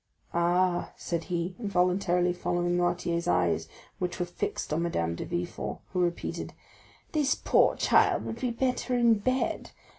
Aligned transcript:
"Ah," 0.33 0.93
said 0.97 1.25
he, 1.25 1.55
involuntarily 1.59 2.33
following 2.33 2.75
Noirtier's 2.75 3.27
eyes, 3.27 3.67
which 3.99 4.19
were 4.19 4.25
fixed 4.25 4.73
on 4.73 4.81
Madame 4.81 5.13
de 5.13 5.25
Villefort, 5.25 5.77
who 5.93 5.99
repeated: 5.99 6.53
"This 7.11 7.35
poor 7.35 7.75
child 7.75 8.25
would 8.25 8.39
be 8.41 8.49
better 8.49 8.95
in 8.97 9.19
bed. 9.19 9.69